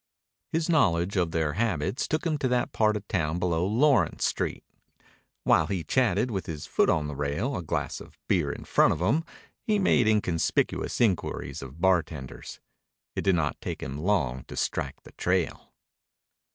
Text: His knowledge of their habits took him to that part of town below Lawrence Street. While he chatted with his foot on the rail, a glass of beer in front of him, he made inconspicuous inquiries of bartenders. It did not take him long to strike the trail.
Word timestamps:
His 0.51 0.67
knowledge 0.67 1.15
of 1.15 1.29
their 1.29 1.53
habits 1.53 2.07
took 2.07 2.25
him 2.25 2.39
to 2.39 2.47
that 2.47 2.71
part 2.73 2.97
of 2.97 3.07
town 3.07 3.37
below 3.37 3.67
Lawrence 3.67 4.25
Street. 4.25 4.63
While 5.43 5.67
he 5.67 5.83
chatted 5.83 6.31
with 6.31 6.47
his 6.47 6.65
foot 6.65 6.89
on 6.89 7.05
the 7.05 7.15
rail, 7.15 7.55
a 7.55 7.61
glass 7.61 8.01
of 8.01 8.17
beer 8.27 8.51
in 8.51 8.63
front 8.63 8.93
of 8.93 8.99
him, 8.99 9.23
he 9.61 9.77
made 9.77 10.07
inconspicuous 10.07 10.99
inquiries 10.99 11.61
of 11.61 11.79
bartenders. 11.79 12.59
It 13.15 13.21
did 13.21 13.35
not 13.35 13.61
take 13.61 13.83
him 13.83 13.99
long 13.99 14.43
to 14.45 14.57
strike 14.57 15.03
the 15.03 15.11
trail. 15.11 15.71